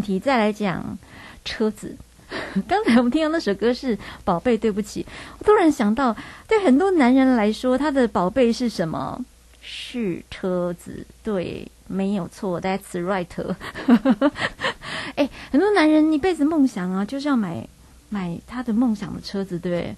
[0.00, 0.98] 题，再来讲
[1.44, 1.96] 车子。
[2.68, 5.02] 刚才我们听到那首歌是《宝贝对不起》，
[5.38, 6.14] 我突然想到，
[6.46, 9.24] 对很多男人来说，他的宝贝是什么？
[9.62, 11.06] 是车子。
[11.22, 13.26] 对，没有错，That's right。
[15.16, 17.66] 哎，很多男人一辈子梦想啊，就是要买
[18.10, 19.96] 买他的梦想的车子，对不对？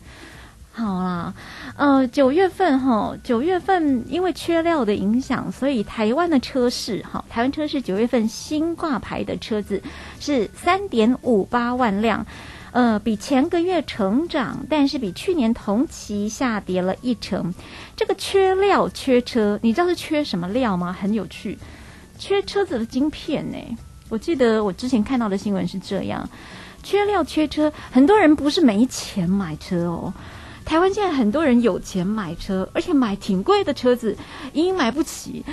[0.81, 1.35] 好啦，
[1.77, 9.83] 呃，九月份哈，九月份因为缺料的影响，所以台湾的车市哈，台湾车市九月份新挂牌的车子
[10.21, 12.25] 是三点五八万辆，
[12.73, 17.53] 呃，比前个月成长，但是比去年同期下跌了一成。
[17.95, 20.97] 这个缺料缺车，你知道是缺什么料吗？
[20.99, 21.59] 很有趣，
[22.19, 23.59] 缺车子的晶片呢。
[24.09, 26.27] 我记得我之前看到的新闻是这样，
[26.83, 30.11] 缺料缺车，很多人不是没钱买车哦。
[30.65, 34.17] 台湾现在很多人有钱买车，而且买挺贵的车子，
[34.53, 35.45] 因为买不起。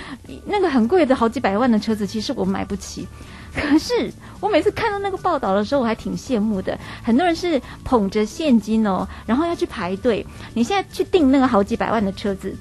[0.46, 3.06] 那个很贵的好几百万的车子，其实我买不起。
[3.52, 6.78] 可是我每次看到那个报道的时候，我还挺羡慕的。
[7.02, 10.24] 很多人是捧着现金哦，然后要去排队。
[10.54, 12.54] 你现在去订那个好几百万的车子。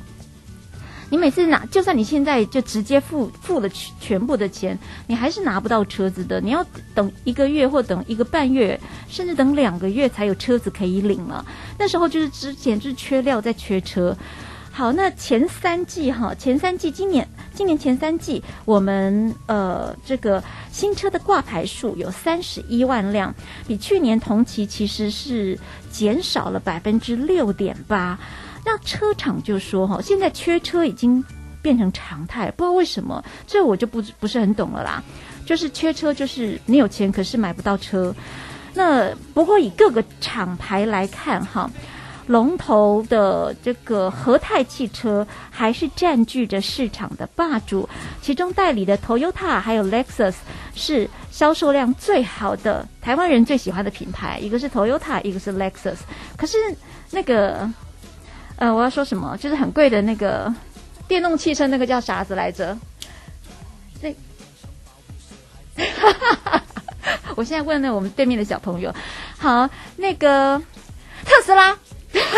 [1.09, 4.77] 你每次拿，就算你现在就直接付付了全全部的钱，
[5.07, 6.41] 你还是拿不到车子的。
[6.41, 11.45] 你要等一个月或等一个半月，甚至等两个月才有车子可以领了。
[11.79, 14.17] 那时候就是之前就是缺料在缺车。
[14.69, 23.33] 好，那前三季哈，前三季今年今年前三季，我们呃这个新车的挂牌数有三十一万辆，
[23.65, 25.57] 比去年同期其实是
[25.89, 28.19] 减少了百分之六点八。
[28.69, 31.23] 那车厂就说哈，现在缺车已经
[31.61, 35.01] 变成常态，不知道为什么，这我就不不是很懂了啦。
[35.45, 38.13] 就是缺车，就是你有钱可是买不到车。
[38.73, 41.71] 那不过以各个厂牌来看哈，
[42.25, 47.87] 龙头的这个和泰汽车还是占据着市场的霸主，
[48.21, 50.35] 其中代理的 Toyota 还有 Lexus
[50.75, 55.99] 是销售量最好的，台湾人最喜欢的品牌，一个是 Toyota，一个是 Lexus。
[56.35, 56.57] 可是
[57.11, 57.65] 那个。
[58.57, 59.37] 呃，我要说什么？
[59.37, 60.51] 就是很贵的那个
[61.07, 62.75] 电动汽车，那个叫啥子来着？
[64.01, 64.13] 那，
[67.35, 68.93] 我现在问了我们对面的小朋友，
[69.37, 70.59] 好，那个
[71.23, 71.77] 特斯拉，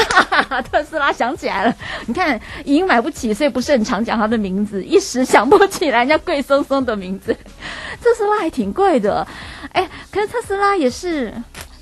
[0.69, 1.73] 特斯拉想起来了，
[2.05, 7.33] 你看已经买不起，所以不是很常讲它的名字，一时想不起来人家贵松松的名字。
[8.01, 9.25] 特斯拉还挺贵的，
[9.71, 11.33] 哎，可是特斯拉也是。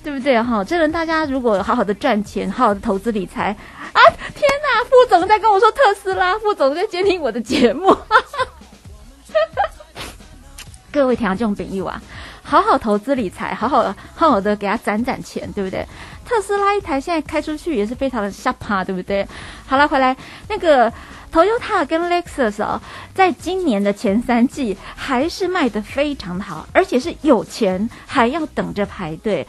[0.08, 0.64] 对不对哈？
[0.64, 3.48] 这人大家如果好好的赚钱，好好的投资理财
[3.92, 4.00] 啊！
[4.34, 7.94] 天哪，副总在跟我说特斯拉，副总在监听我的节目。
[10.94, 12.02] 各位听众朋友啊，
[12.42, 15.86] 好好投资理财，好好好好的给他攒攒钱，对不对？
[16.24, 19.28] 特斯拉一台现在开出去也是非常的吓趴，对不对？
[19.66, 20.16] 好了，回来
[20.48, 20.90] 那个
[21.34, 22.82] Toyota 跟 Lexus 哦，
[23.14, 29.46] 在今年的前三季还是卖的非常的好，而且是有钱还要等着排队。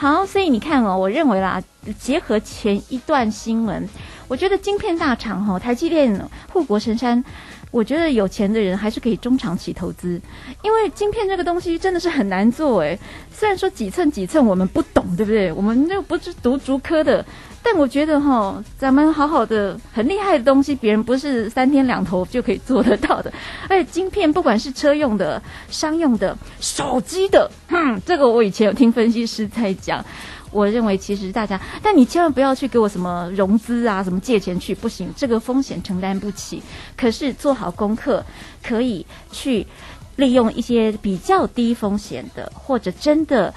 [0.00, 1.62] 好，所以你看哦，我认为啦，
[1.98, 3.86] 结合前一段新闻，
[4.28, 7.22] 我觉得晶片大厂哈，台积电护国神山，
[7.70, 10.20] 我觉得有钱的人还是可以中长期投资，
[10.62, 12.98] 因为晶片这个东西真的是很难做诶。
[13.32, 15.52] 虽然说几寸几寸我们不懂，对不对？
[15.52, 17.24] 我们又不是读竹科的。
[17.62, 23.30] 但我觉得哈，咱们好好的很厉害的东西，别人不是三天两头就可以做得到的。
[23.68, 30.02] 而且晶片不管是车用的、商用的、手机的，哼，这个我以前有听分析师在讲。
[30.50, 36.62] 我认为其实大家，但你千万不要去给我什么融资啊，什么借钱去，不行，这个风险承担不起。
[36.96, 38.24] 可是做好功课，
[38.62, 39.66] 可以去
[40.16, 43.54] 利用一些比较低风险的，或者真的。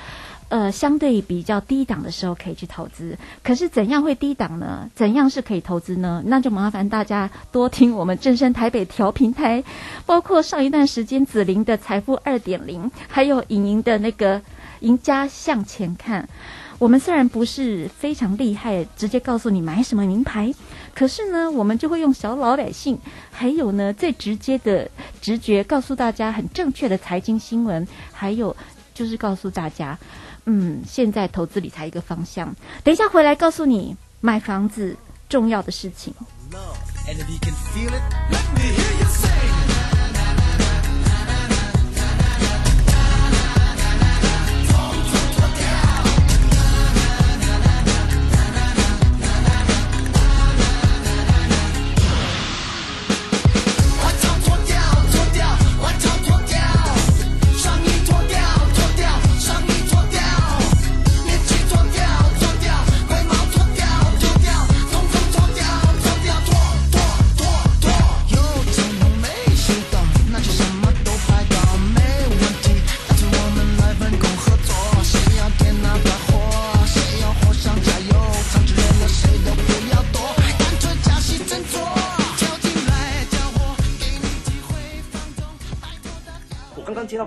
[0.50, 4.88] 呃，相对比较低档的时候可以去投资，可是怎样会低档呢？
[4.94, 6.22] 怎样是可以投资呢？
[6.28, 9.64] 那就麻烦大家多听我们正声台北调平台，
[10.06, 14.40] 包括上一段时间紫菱的财富二点零，还有莹莹的那个
[14.84, 16.28] 赢家向前看。
[16.80, 20.54] 我们虽然不是非常厉害，直接告诉你买什么名牌，
[20.94, 23.00] 可是呢，我们就会用小老百姓，
[23.32, 24.90] 还有呢最直接的
[25.22, 28.54] 直觉，告诉大家很正确的财经新闻，还有
[28.94, 29.98] 就是告诉大家。
[30.46, 32.54] 嗯，现在投资理财一个方向，
[32.84, 34.98] 等一下回来告诉你买房子
[35.30, 36.14] 重要的事情。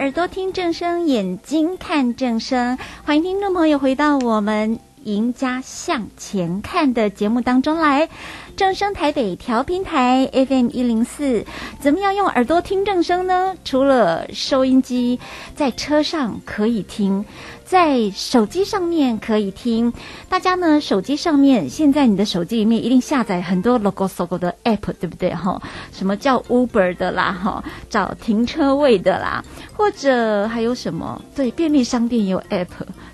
[0.00, 8.08] 耳朵听正声，眼睛看正声，欢迎听众朋友回到我们《赢家向前看》的节目当中来。
[8.56, 11.44] 正声台北调频台 FM 一零四，
[11.80, 13.54] 怎么样用耳朵听正声呢？
[13.62, 15.20] 除了收音机，
[15.54, 17.26] 在车上可以听。
[17.70, 19.92] 在手机上面可以听，
[20.28, 25.62] 大家呢手机上面现在你的手机里面一定下载很多 logo logo 的 app，对不对哈？
[25.92, 27.62] 什么叫 Uber 的啦哈？
[27.88, 29.44] 找停车位的啦，
[29.76, 31.22] 或者还有什么？
[31.36, 32.66] 对，便利商店也有 app，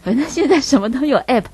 [0.03, 1.45] 反正现在什么都有 app。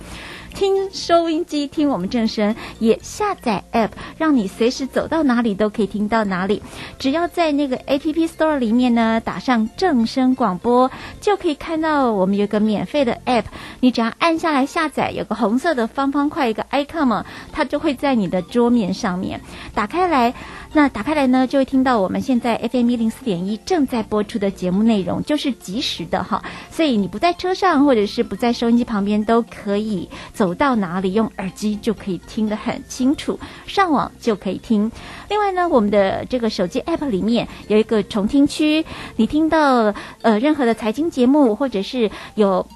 [0.52, 6.62] 听收音机，听我们正声，也下载 App，让你随时走到哪里都可以听到哪里。
[6.98, 10.90] 只要在那个 App Store 里面呢，打上正声广播，
[11.20, 13.44] 就可以看到我们有个免费的 App。
[13.80, 19.40] 你只要按下来下载，有个红色的方方块一个 icon，它就会在你的桌面上面
[19.74, 20.34] 打开来。
[20.74, 26.42] 那打开来呢，就会听到我们现在 FM 一零四点一正在播出的节目内容，就是即时的哈。
[26.70, 34.90] 所以你不在车上，或者是不在收音机旁边，都可以走到哪里用耳机就可以听得很清楚，上网就可以听。
[35.28, 38.86] 另外呢，我们的这个手机 App 里面有一个重听区，
[39.16, 42.66] 你听到呃任何的财经节目，或者是有。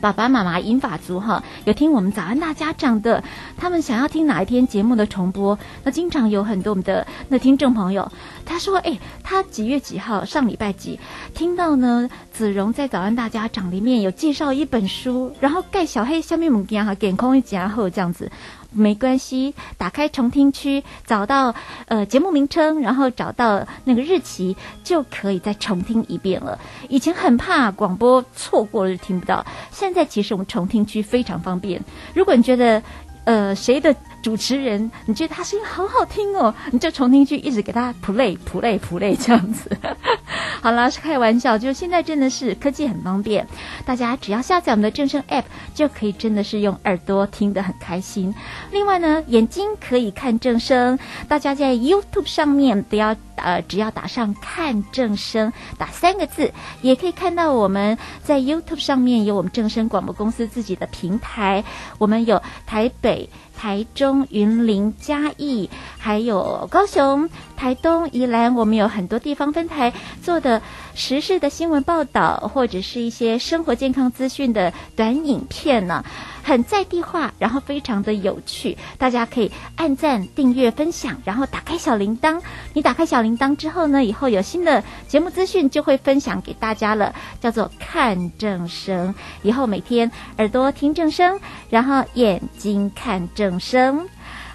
[0.00, 3.22] 爸爸妈妈、银发族哈，有听我们早安大家长的，
[3.56, 8.10] 他们想要听哪一天节目的重播，那经常有很多我们的那听众朋友，
[8.48, 10.98] 他说：“哎，他几月几号上礼拜几
[11.34, 12.08] 听到呢？
[12.32, 18.30] 子荣在早安大家长里面有介绍一本书，然后盖小黑下面母件哈，点空一夹后这样子。”
[18.70, 21.54] 没关系，打开重听区，找到
[21.86, 26.58] 呃节目名称，然后找到那个日期，就可以再重听一遍了。
[26.90, 31.82] 以前很怕广播错过了就听不到，现在其实我们重听区非常方便。
[32.14, 32.82] 如果你觉得
[33.24, 33.94] 呃谁的。
[34.22, 39.70] 主持人，你觉得他声音好好听哦，你就重听去一直给他 play play play 这样子。
[40.60, 43.46] 好啦，是开玩笑，就现在真的是科技很方便，
[43.86, 48.34] 大家只要下载我们的正声 app 就可以真的是用耳朵听得很开心。
[48.72, 50.98] 另外呢，眼睛可以看正声，
[51.28, 56.52] 大家在 YouTube 上面不要呃，只要打上看正声，打三个字，
[56.82, 61.64] 也可以看到我们在 YouTube 上面有我们正声广播公司自己的平台，
[61.98, 63.28] 我们有台北。
[63.60, 65.68] 台中、云林、嘉义，
[65.98, 70.62] 还有高雄、台东、宜兰，我们有很多地方分台做的
[70.94, 76.04] 时事的新闻报道，或者是一些生活健康资讯的短影片呢。
[76.44, 82.40] 很在地化，然后非常的有趣，大家可以按赞、订阅、分享，然后打开小铃铛。
[82.72, 89.14] 你打开小铃铛之后呢，以后有新的节目资讯就会分享给大家了，叫做看正声。
[89.42, 91.38] 以后每天耳朵听正声，
[91.68, 94.08] 然后眼睛看正声。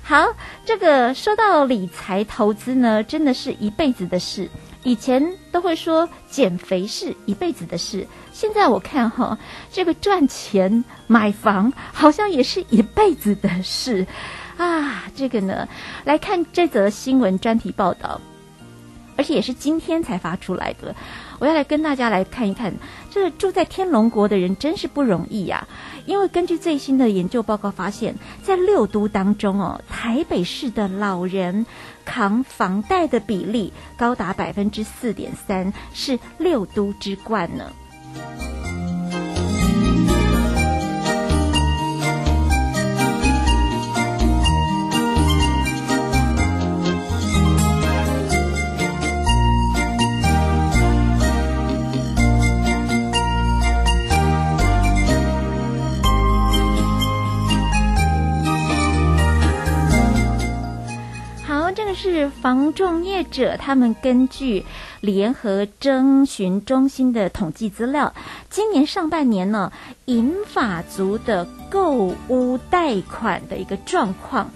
[0.05, 4.50] 好，这个说到理财投资呢，真的是一辈子的事。
[4.83, 9.38] 以前都会说减肥是一辈子的事，现在我看哈，
[9.72, 14.05] 这个赚钱买房好像也是一辈子的事
[14.57, 15.05] 啊。
[15.15, 15.65] 这个呢，
[16.03, 18.19] 来看这则新闻专题报道，
[19.15, 20.93] 而且也是今天才发出来的。
[21.39, 22.74] 我要来跟大家来看一看，
[23.13, 25.67] 这住在天龙国的人真是不容易呀。
[26.08, 31.65] 因为根据最新的研究报告发现，在六都当中哦，台北市的老人
[32.03, 37.72] 扛房贷的比例高达百分之四点三，是六都之冠呢。
[62.30, 64.65] 房仲业者，他们根据
[65.01, 68.13] 联合征询中心的统计资料，
[68.50, 69.72] 今年上半年呢，
[70.06, 74.50] 银发族的购屋贷款的一个状况。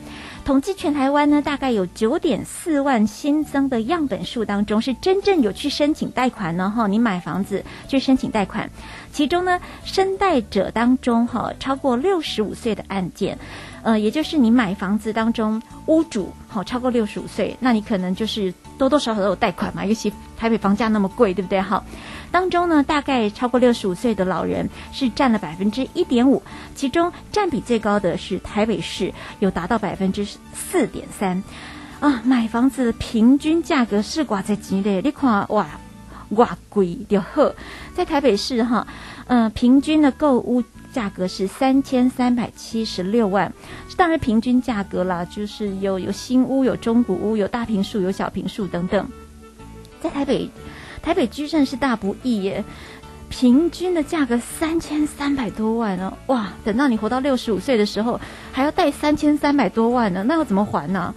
[0.45, 6.71] 统计全台湾呢，大概有九点四万新增的样本数当中，是真正有去申请贷款呢。
[6.73, 8.69] 哈，你买房子去申请贷款，
[9.11, 13.37] 其中呢，申贷者当中哈，超过六十五岁的案件。
[13.83, 21.61] 呃，也就是你买房子当中，屋主好超过六十五岁，那你可能就是多多少少都有贷款嘛，尤其台北房价那么贵，对不对？
[21.61, 21.85] 好，
[22.29, 26.43] 当中呢，大概超过六十五岁的老人是占了百分之一点五，
[26.75, 31.41] 其中占比最高的是台北市，有达到百分之四点三。
[32.01, 35.01] 啊，买房子平均价格是挂在几嘞？
[35.01, 35.65] 你看哇，
[36.29, 37.51] 哇贵就好，
[37.95, 38.85] 在台北市哈，
[39.27, 40.63] 嗯，平均的购屋。
[40.93, 43.53] 价格是三千三百七十六万，
[43.95, 49.07] 当然平均价格啦，就是有有新屋、有中古屋、有大平数、有小平数等等。
[50.01, 50.49] 在台北，
[51.03, 52.63] 台北居正是大不易耶，
[53.29, 56.47] 平均的价格三千三百多万呢，哇！
[56.63, 58.19] 等到你活到六十五岁的时候，
[58.51, 61.13] 还要贷三千三百多万呢，那要怎么还呢？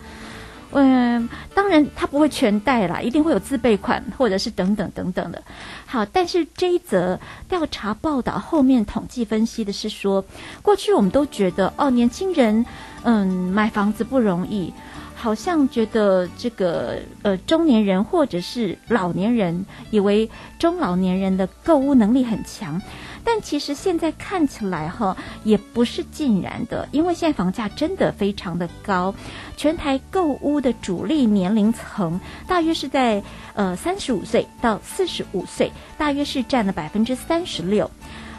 [0.72, 5.42] 嗯，当然他不会全贷啦，一定会有自备款或者是等等等等的。
[5.86, 10.24] 好，但是这一则调查报道后面统计分析的是说，
[10.62, 12.64] 过去我们都觉得哦，年轻人
[13.02, 14.72] 嗯买房子不容易，
[15.16, 22.80] 好像觉得这个呃中年人或者是老年人，以为中老年人的购物能力很强。
[23.24, 29.14] 但其实现在看起来哈，也不是尽然的，因为现在房价真的非常的高，
[29.56, 33.22] 全台购屋的主力年龄层大约是在
[33.54, 37.90] 呃三十五岁到四十五岁，大约是占了百分之三十六。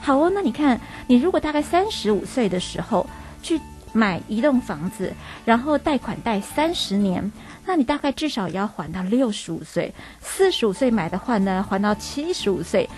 [0.02, 3.08] 好哦，那你看，你如果大概三十五岁的时候
[3.44, 3.62] 去
[3.94, 5.14] 买一栋房子，
[5.46, 7.32] 然后贷款贷三十年，
[7.66, 9.94] 那你大概至少也要还到六十五岁。
[10.22, 12.90] 四十五岁买的话呢，还到七十五岁。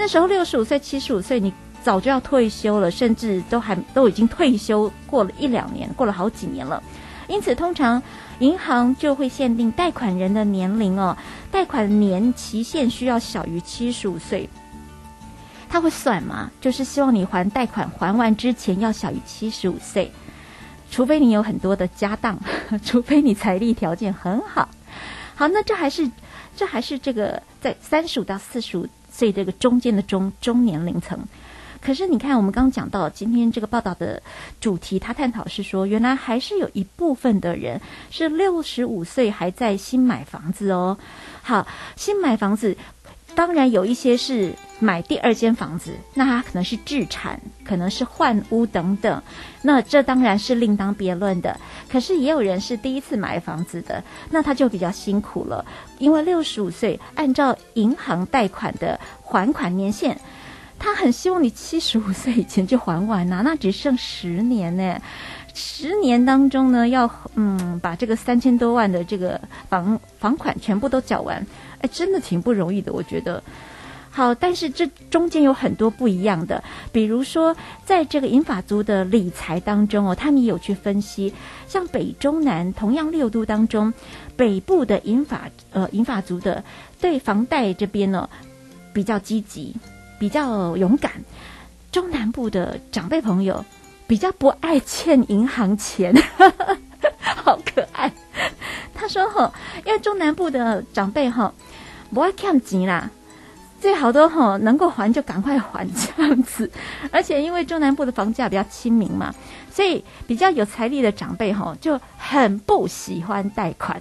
[0.00, 6.80] 那时候六十五岁、七十五岁，你早就要退休了，甚至都还都已经退休过了一两年，过了好几年了。
[7.26, 8.00] 因此，通常
[8.38, 11.16] 银行就会限定贷款人的年龄哦，
[11.50, 14.48] 贷款年期限需要小于七十五岁。
[15.68, 16.48] 他会算嘛？
[16.60, 20.12] 就是希望你还贷款还完之前要小于七十五岁，
[20.92, 22.38] 除非你有很多的家当，
[22.84, 24.68] 除非你财力条件很好。
[25.34, 26.08] 好，那这还是
[26.56, 28.86] 这还是这个在三十五到四十五。
[29.18, 31.18] 所以这个中间的中中年龄层，
[31.80, 34.22] 可是你看，我们刚刚讲到今天这个报道的
[34.60, 37.80] 主题，他探讨是说，原来还是有一部分的人
[38.12, 40.96] 是六十五岁还在新买房子哦。
[41.42, 42.76] 好，新买房子。
[43.34, 49.22] 当然有一些是买第二间房子，那他可能是置产，可能是换屋等等，
[49.62, 51.58] 那这当然是另当别论的。
[51.88, 55.64] 可是也有人是第一次买房子的，那他就比较辛苦了，
[55.98, 60.18] 因为六十五岁按照银行贷款的还款年限，
[60.78, 65.00] 他很希望你七十五岁以前就还完呐，那只剩十年呢。
[65.60, 71.44] 十年当中呢，要嗯把这个三千多万的这个房房款全部都缴完，
[71.80, 73.42] 哎，真的挺不容易的，我觉得。
[74.10, 81.32] 好，但是这中间有很多不一样的，比如说在这个银法族的理财当中哦，他们也有去分析，
[81.68, 83.92] 像北中南同样六都当中，
[84.36, 86.64] 北部的银法呃银法族的
[87.00, 88.28] 对房贷这边呢
[88.92, 89.76] 比较积极，
[90.18, 91.12] 比较勇敢，
[91.92, 93.64] 中南部的长辈朋友。
[94.08, 96.14] 比较不爱欠银行钱，
[97.20, 98.10] 好可爱。
[99.08, 99.52] 说：“哈，
[99.84, 101.52] 因为中南部的长辈哈
[102.12, 103.10] 不爱欠钱啦，
[103.80, 106.70] 最好都吼能够还就赶快还这样子，
[107.10, 109.34] 而且因为中南部的房价比较亲民嘛，
[109.70, 114.00] 所以比较有财力的长辈哈就很不喜欢贷款，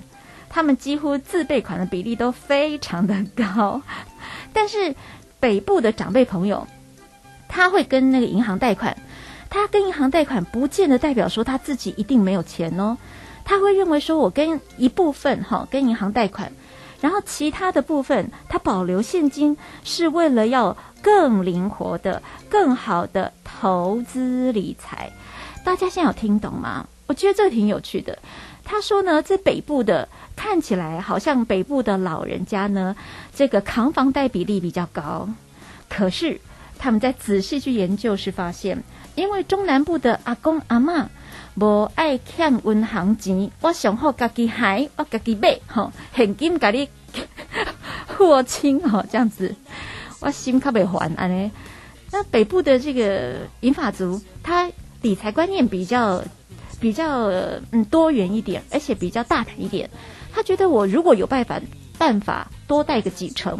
[0.49, 3.81] 他们几乎自备款的比例都非常的高。
[4.51, 4.95] 但是
[5.39, 6.67] 北部的长辈朋友，
[7.47, 8.97] 他会跟那个银行贷款，
[9.49, 12.97] 他跟银行贷款不见得代表说他自己一定没有钱哦，
[13.47, 16.51] 他会认为说我跟一部分哈跟银行贷款。
[16.99, 25.11] 然后其他的部分，他保留现金是为了要更灵活的、更好的投资理财。
[25.63, 26.87] 大家现在有听懂吗？
[27.05, 28.17] 我觉得这挺有趣的。
[28.65, 32.95] 他说呢，在北部的看起来好像北部的老人家呢，
[33.33, 35.29] 这个扛房贷比例比较高。
[35.87, 36.41] 可是
[36.79, 38.83] 他们在仔细去研究时发现，
[39.13, 41.09] 因为中南部的阿公阿妈。
[41.59, 46.87] 无爱欠银行钱，我上好家己还，我家己买，吼现金甲你
[48.15, 49.55] 付清，吼这样子，
[50.19, 51.51] 我心较袂还安尼。
[52.11, 54.69] 那北部的这个银发族，他
[55.01, 56.23] 理财观念比较
[56.79, 57.23] 比较
[57.71, 59.89] 嗯多元一点，而且比较大胆一点。
[60.31, 61.59] 他觉得我如果有办法
[61.97, 63.57] 办法多带个几成，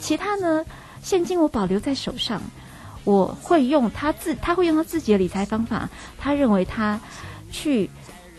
[0.00, 0.64] 其他呢
[1.02, 2.40] 现金我保留在手上，
[3.04, 6.98] 我会用他自他会用他自己的理财方法，他认为他。
[7.54, 7.88] 去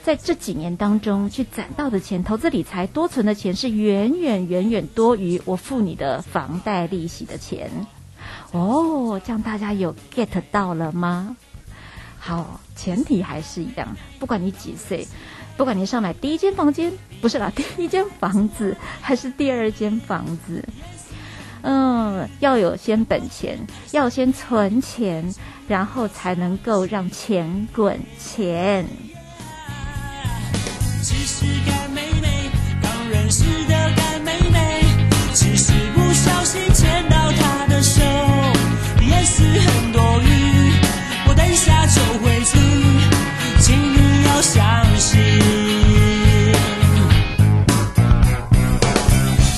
[0.03, 7.71] 在这几年当中去攒到的钱，投资理财多存的钱是远远远远多于我付你的房贷利息的钱。
[8.51, 11.37] 哦，这样大家有 get 到了吗？
[12.19, 15.07] 好，前提还是一样，不管你几岁，
[15.55, 20.67] 不管你上买第一间房间，不是啦，第一间房子还是第二间房子，
[21.61, 23.57] 嗯，要有先本钱，
[23.91, 25.33] 要先存钱。
[25.67, 28.85] 然后才能够让钱滚钱。
[31.27, 32.51] 是干妹妹，
[32.83, 34.83] 刚认识的干妹妹，
[35.33, 37.99] 只是不小心牵到她的手，
[39.01, 40.71] 也是很多余。
[41.27, 42.59] 我等下就回去，
[43.59, 45.19] 请你要相信。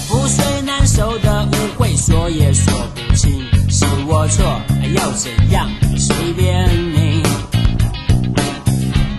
[0.08, 4.62] 覆水难收的误会，说也说不清，是我错，
[4.96, 5.70] 要怎样？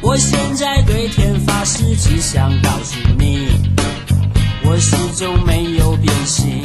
[0.09, 3.47] 我现在对天发誓，只想告诉你，
[4.65, 6.63] 我始终没有变心。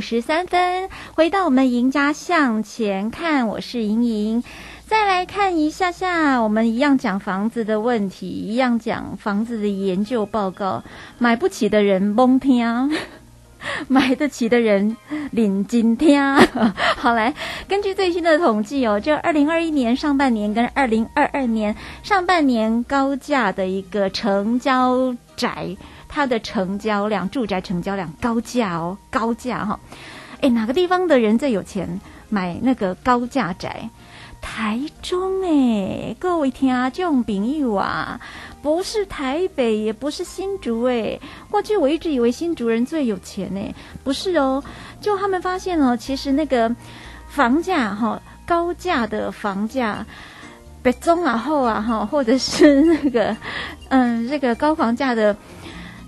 [0.00, 4.42] 十三分，回到我们赢家向前看，我是莹莹。
[4.86, 10.82] 再来看一下下，我们一样讲房子的问题，一样讲房子的研究报告。
[11.18, 12.90] 买不起的人蒙听，
[13.86, 14.96] 买得起的人
[15.30, 16.20] 领金听。
[16.96, 17.32] 好来，
[17.68, 25.76] 根据最新的统计哦，这二零二一年上半年跟二零二二年上半年高价的一个成交宅，
[26.10, 29.78] 它的成交量，住宅成交量高价哦，高价哈。
[30.40, 33.88] 哎，哪个地方的人最有钱买那个高价宅？
[34.42, 38.18] 台中哎，各位听众朋友啊，
[38.62, 41.20] 不是台北，也不是新竹哎。
[41.50, 44.64] 过去我一直以为新竹人最有钱呢，不是哦。
[44.98, 46.74] 就他们发现哦，其实那个
[47.28, 50.06] 房价哈，高价的房价，
[50.82, 53.36] 北中啊后啊哈，或者是那个
[53.90, 55.36] 嗯，这个高房价的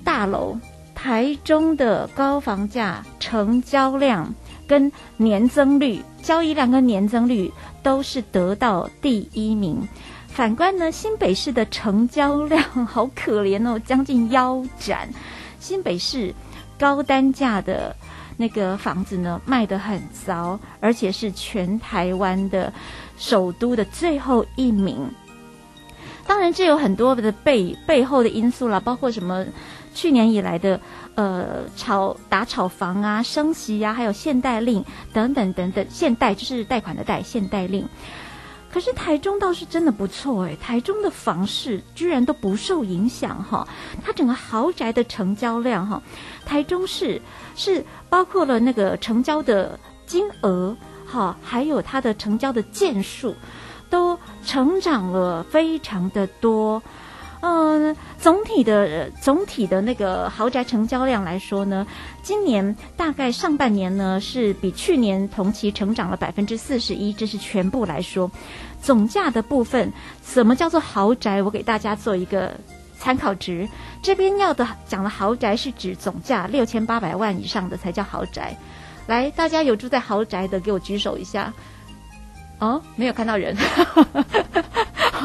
[0.04, 0.56] 大楼，
[0.94, 4.34] 台中的高房价成交量
[4.66, 7.52] 跟年增率，交易量跟年增率。
[7.82, 9.76] 都是得到第一名。
[10.28, 15.08] 反观呢，新北市的成交量好可怜哦，将近腰斩。
[15.58, 16.32] 新北市
[16.78, 17.96] 高单价的
[18.36, 22.72] 那个房子呢，卖得很糟，而且是全台湾的
[23.18, 25.10] 首都的最后一名。
[26.24, 29.44] 当然，这有很多的背背后的因素啦，包括什么？
[29.94, 30.80] 去年以来的
[31.14, 37.88] 呃炒打炒房啊、升息啊，还有限贷令等等等等，限贷就是贷款的贷，限贷令。
[38.72, 43.68] 可是台中倒是真的不错诶，台中的房市居然都不受影响哈，
[44.02, 46.02] 它整个豪宅的成交量哈，
[46.46, 47.20] 台中市
[47.54, 50.74] 是包括了那个成交的金额
[51.06, 53.34] 哈，还有它的成交的件数，
[53.90, 56.82] 都成长了非常的多。
[57.44, 61.84] 嗯，总体的总体的那个豪宅成交量来说呢，
[62.22, 68.30] 今年大概上半年呢是比去年同期成长了百分之四十一，这是全部来说。
[68.80, 69.92] 总价的部分，
[70.24, 71.42] 什么叫做豪宅？
[71.42, 72.56] 我给大家做一个
[72.96, 73.68] 参考值。
[74.02, 78.56] 这边要的讲的豪宅是指总价六千八百万以上的才叫豪宅。
[79.08, 81.52] 来，大家有住在豪宅的，给我举手一下。
[82.60, 83.56] 哦，没有看到人。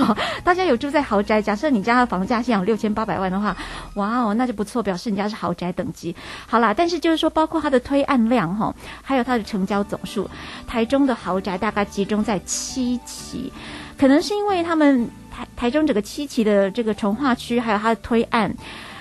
[0.43, 1.41] 大家有住在豪宅？
[1.41, 3.55] 假设你家的房价现在有六千八百万的话，
[3.95, 6.15] 哇哦，那就不错，表示你家是豪宅等级。
[6.45, 10.29] 好啦，但是就是说，包括它的推案量哈，还有它的成交总数，
[10.67, 13.51] 台中的豪宅大概集中在七期，
[13.97, 18.53] 可能是因为他们台台中整个七期的这个从化区，还有它的推案，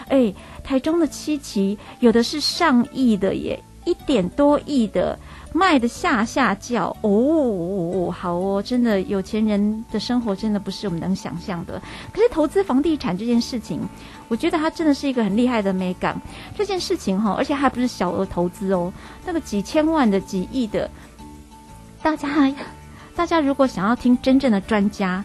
[0.09, 0.33] 哎，
[0.65, 5.19] 台中的七期有的是上亿的耶，一点多亿的。
[5.57, 11.81] 卖的下下叫哦，好哦，真的有钱人的生活真的不是我们能想象的。
[12.13, 13.81] 可是投资房地产这件事情，
[14.29, 16.21] 我觉得它真的是一个很厉害的美感。
[16.55, 18.93] 这件事情哈，而且还不是小额投资哦，
[19.25, 20.91] 那个几千万的、几亿的，
[22.03, 22.29] 大家
[23.15, 25.25] 大家如果想要听真正的专家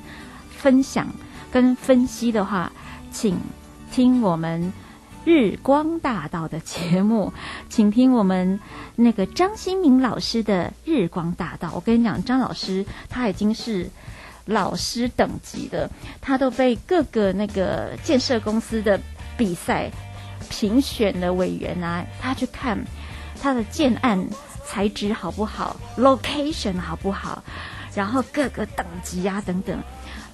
[0.49, 1.05] 分享
[1.51, 2.71] 跟分析的话，
[3.11, 3.37] 请
[3.91, 4.71] 听我们。
[5.23, 7.31] 日光大道的节目，
[7.69, 8.59] 请听我们
[8.95, 11.71] 那个张新明老师的日光大道。
[11.75, 13.87] 我跟你讲，张老师他已经是
[14.45, 15.89] 老师等级的，
[16.21, 18.99] 他都被各个那个建设公司的
[19.37, 19.91] 比赛
[20.49, 22.83] 评选的委员啊，他去看
[23.39, 24.27] 他的建案
[24.65, 27.43] 材质好不好，location 好不好，
[27.93, 29.79] 然后各个等级啊等等。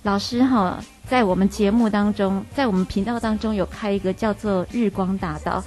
[0.04, 5.64] 老师哈，在我们节目当中，在我们频道当中有开一个叫做“日光大道”，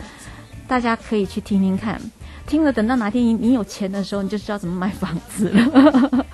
[0.67, 2.01] 大家可以去听听看。
[2.47, 6.25] 听了，等到哪天你你有钱的时候，你就知道怎么买房子了。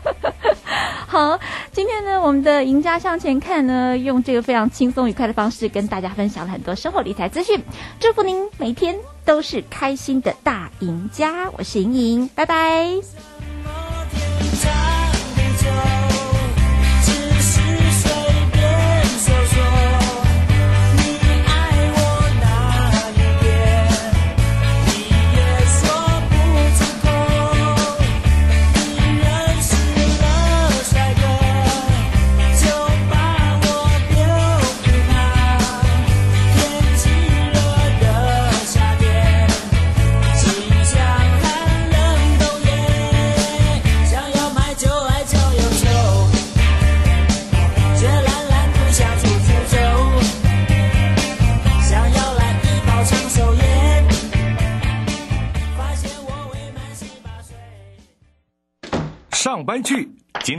[1.08, 1.38] 好，
[1.72, 7.60] 今天呢，我们的赢家向前看呢，用这个非常轻松愉快的方式跟大家分享了很多生活理财资讯。
[8.00, 11.50] 祝福您每天都是开心的大赢家。
[11.56, 13.85] 我是莹莹，拜拜。